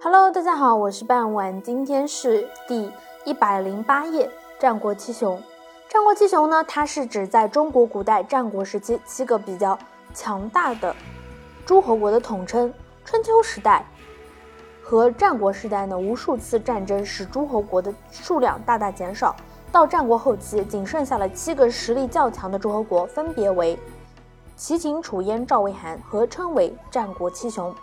[0.00, 2.88] Hello，大家好，我是半晚，今天是第
[3.24, 4.30] 一百零八页。
[4.56, 5.42] 战国七雄，
[5.88, 9.76] 战国七雄呢，它是指在中国古代战国时期七个比较
[10.14, 10.94] 强大的
[11.66, 12.72] 诸侯国的统称。
[13.04, 13.84] 春秋时代
[14.80, 19.34] 和战国时代呢，无数次战争使诸侯国的数量大大减少。
[19.72, 23.76] 到战国后期，仅剩下了七个实力较强的诸侯国，分别为
[24.54, 27.74] 齐、秦、楚、燕、赵、魏、韩，合称为战国七雄。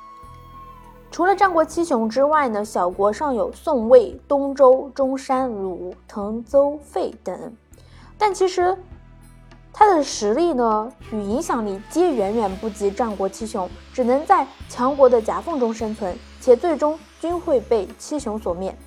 [1.16, 7.56] 除了战国七雄之外呢，小国尚有宋、魏、东周、中山、鲁、滕、邹、费等，
[8.18, 8.78] 但其实
[9.72, 18.78] 他的实力呢与影响力皆远远不及战国七雄，只能在强国的夹缝中生存，且最终均会被七雄所灭。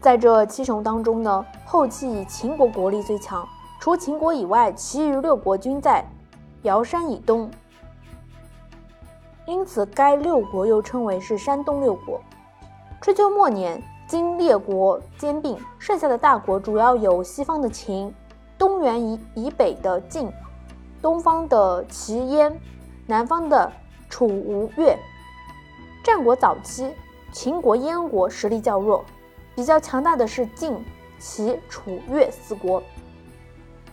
[0.00, 3.46] 在这七雄当中呢，后期以秦国国力最强，
[3.78, 6.02] 除秦国以外，其余六国均在
[6.62, 7.50] 尧山以东。
[9.50, 12.20] 因此，该六国又称为是山东六国。
[13.00, 18.14] 春秋末年，经列国兼并，剩下的大国主要有西方的秦、
[18.56, 20.30] 东原以以北的晋、
[21.02, 22.56] 东方的齐燕、
[23.08, 23.72] 南方的
[24.08, 24.96] 楚吴越。
[26.04, 26.94] 战国早期，
[27.32, 29.04] 秦国、燕国实力较弱，
[29.56, 30.78] 比较强大的是晋、
[31.18, 32.80] 齐、楚、越四国。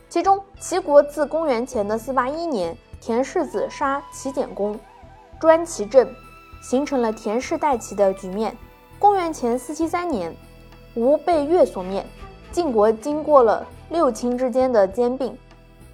[0.08, 4.80] 其中，齐国自公元前的四八一年，田氏子杀齐简公。
[5.40, 6.08] 专齐政，
[6.62, 8.58] 形成了田氏代齐的局面。
[8.98, 10.36] 公元前四七三年，
[10.96, 12.04] 吴被越所灭。
[12.52, 15.38] 晋国经过了六卿之间的兼并，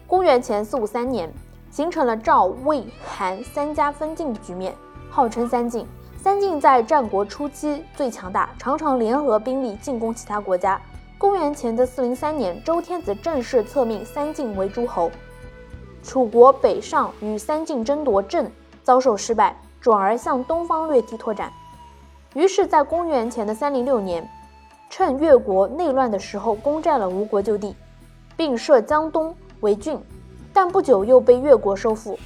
[0.08, 1.30] 公元前四五三年，
[1.70, 4.74] 形成了赵、魏、韩三家分晋的局面，
[5.10, 5.86] 号称三晋。
[6.16, 10.82] 三晋在战国初期最强大，常常联合兵力进攻其他国家。
[11.18, 15.12] 公元前的四零三年，周天子正式册命三晋为诸侯。
[16.02, 18.50] 楚国北上与三晋争夺郑。
[18.84, 21.52] 遭受失败，转而向东方略地拓展。
[22.34, 24.28] 于是，在公元前的三零六年，
[24.90, 27.76] 趁越国内乱的时候，攻占了吴国旧地，
[28.36, 30.00] 并设江东为郡。
[30.52, 32.18] 但不久又被越国收复，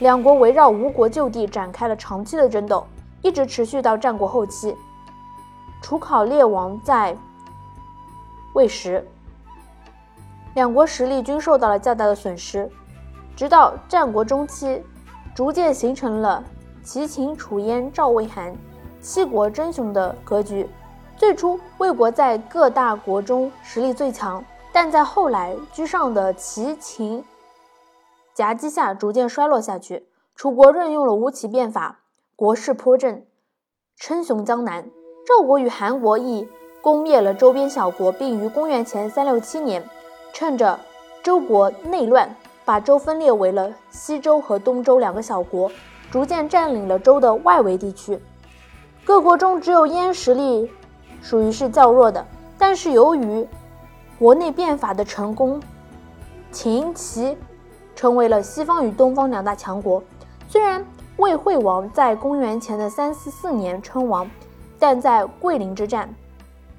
[0.00, 2.86] 两国围绕吴国旧地展开了长期的争斗，
[3.22, 4.76] 一直持续到战国后期。
[5.80, 7.16] 楚考烈王在
[8.54, 9.06] 魏时，
[10.54, 12.70] 两国实力均受到了较大的损失。
[13.36, 14.82] 直到战国中期。
[15.34, 16.42] 逐渐形成了
[16.84, 18.54] 齐、秦、楚、燕、赵、魏、韩
[19.00, 20.68] 七国争雄的格局。
[21.16, 27.24] 最初，魏国在各大国中实力最强，但在后来居上的齐、秦
[28.34, 30.08] 夹击下，逐渐衰落下去。
[30.34, 32.00] 楚国任用了吴起变法，
[32.34, 33.26] 国势颇振，
[33.96, 34.90] 称雄江南。
[35.24, 36.48] 赵国与韩国亦
[36.80, 39.88] 攻灭了周边小国，并于公元前三六七年，
[40.32, 40.80] 趁着
[41.22, 42.34] 周国内乱。
[42.64, 45.70] 把周分裂为了西周和东周两个小国，
[46.10, 48.18] 逐渐占领了周的外围地区。
[49.04, 50.70] 各国中只有燕实力
[51.20, 52.24] 属于是较弱的，
[52.56, 53.46] 但是由于
[54.18, 55.60] 国内变法的成功，
[56.52, 57.36] 秦齐
[57.96, 60.00] 成为了西方与东方两大强国。
[60.48, 60.84] 虽然
[61.16, 64.30] 魏惠王在公元前的三四四年称王，
[64.78, 66.08] 但在桂林之战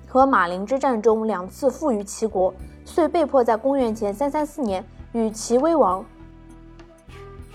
[0.07, 2.53] 和马陵之战中两次负于齐国，
[2.85, 4.85] 遂被迫在公元前三三四年。
[5.13, 6.03] 与齐威王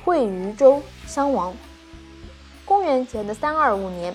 [0.04, 1.52] 会于州相王。
[2.64, 4.14] 公元前的三二五年，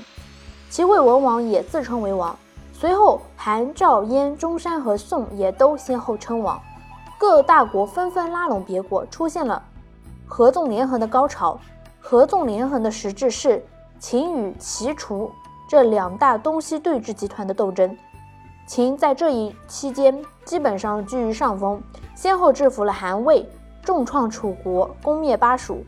[0.69, 2.37] 齐惠文王也自称为王。
[2.71, 6.61] 随后，韩、赵、燕、中山和宋也都先后称王。
[7.17, 9.61] 各大国纷纷拉拢别国，出现了
[10.25, 11.59] 合纵连横的高潮。
[11.99, 13.63] 合纵连横的实质是
[13.99, 15.31] 秦与齐、楚
[15.69, 17.97] 这两大东西对峙集团的斗争。
[18.65, 21.81] 秦在这一期间基本上居于上风。
[22.15, 23.47] 先后制服了韩魏，
[23.83, 25.83] 重创楚国，攻灭巴蜀。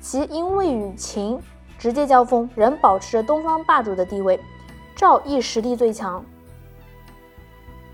[0.00, 1.40] 其因为与秦
[1.78, 4.38] 直接交锋，仍保持着东方霸主的地位。
[4.94, 6.24] 赵亦实力最强。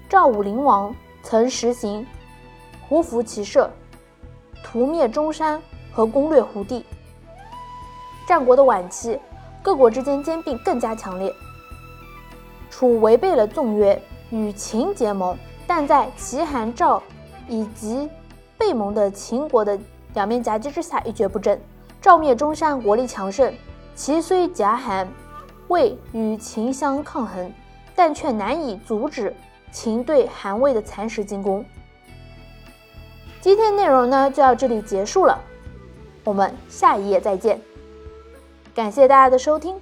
[0.09, 2.07] 赵武灵王曾实行
[2.89, 3.71] 胡服骑射，
[4.63, 5.61] 屠灭中山
[5.93, 6.85] 和攻略胡地。
[8.27, 9.19] 战国的晚期，
[9.63, 11.33] 各国之间兼并更加强烈。
[12.69, 14.01] 楚违背了纵约，
[14.31, 15.37] 与秦结盟，
[15.67, 17.03] 但在齐、韩、赵。
[17.49, 18.09] 以及
[18.59, 19.79] 被蒙的秦国的
[20.15, 21.61] 两面夹击之下，一蹶不振。
[22.03, 23.55] 赵灭中山，国力强盛，
[23.95, 25.09] 齐虽夹韩
[25.69, 27.53] 魏与秦相抗衡，
[27.95, 29.33] 但却难以阻止
[29.71, 31.65] 秦对韩魏的蚕食进攻。
[33.41, 35.39] 今天内容呢就到这里结束了，
[36.25, 37.61] 我们下一页再见。
[38.75, 39.81] 感谢大家的收听。